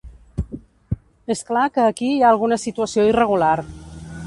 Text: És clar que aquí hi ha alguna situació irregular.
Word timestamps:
És 1.35 1.43
clar 1.51 1.67
que 1.77 1.85
aquí 1.89 2.09
hi 2.15 2.25
ha 2.25 2.31
alguna 2.33 2.59
situació 2.65 3.07
irregular. 3.13 3.55